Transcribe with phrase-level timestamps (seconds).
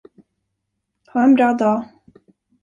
[1.11, 1.85] Ha en bra dag.